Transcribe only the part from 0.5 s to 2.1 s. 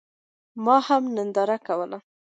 ما هم ننداره کوله.